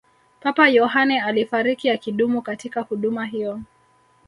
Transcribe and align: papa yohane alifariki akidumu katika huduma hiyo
papa 0.39 0.69
yohane 0.69 1.21
alifariki 1.21 1.89
akidumu 1.89 2.41
katika 2.41 2.81
huduma 2.81 3.25
hiyo 3.25 3.61